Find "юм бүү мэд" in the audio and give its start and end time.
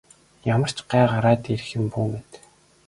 1.79-2.29